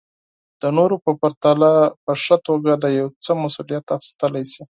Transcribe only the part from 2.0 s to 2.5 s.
په ښه